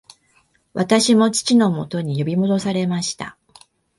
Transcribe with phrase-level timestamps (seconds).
[0.73, 3.37] 私も父のもとに呼び戻されました